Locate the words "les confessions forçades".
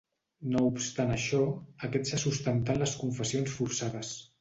2.87-4.15